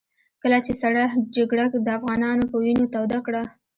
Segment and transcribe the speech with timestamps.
[0.41, 1.05] کله چې سړه
[1.35, 3.43] جګړه د افغانانو په وينو توده کړه.